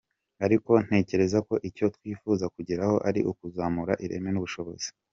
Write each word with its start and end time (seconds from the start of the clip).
Ariko 0.45 0.71
ntekereza 0.85 1.37
ko 1.47 1.55
icyo 1.69 1.85
twifuza 1.95 2.45
kugeraho 2.55 2.95
ari 3.07 3.21
ukuzamura 3.31 3.93
ireme 4.05 4.29
n’ubushobozi. 4.31 4.89